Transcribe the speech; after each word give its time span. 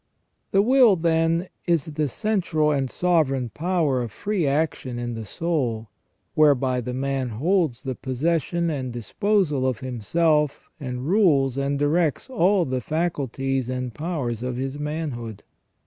The 0.49 0.63
will, 0.63 0.95
then, 0.95 1.47
is 1.67 1.85
the 1.85 2.07
central 2.07 2.71
and 2.71 2.89
sovereign 2.89 3.49
power 3.49 4.01
of 4.01 4.11
free 4.11 4.47
action 4.47 4.97
in 4.97 5.13
the 5.13 5.25
soul, 5.25 5.89
whereby 6.33 6.81
the 6.81 6.91
man 6.95 7.29
holds 7.29 7.83
the 7.83 7.93
possession 7.93 8.71
and 8.71 8.91
disposal 8.91 9.67
of 9.67 9.81
himself, 9.81 10.71
and 10.79 11.05
rules 11.07 11.55
and 11.55 11.77
directs 11.77 12.31
all 12.31 12.65
the 12.65 12.81
faculties 12.81 13.69
and 13.69 13.93
powers 13.93 14.41
of 14.41 14.55
his 14.57 14.79
manhood. 14.79 15.43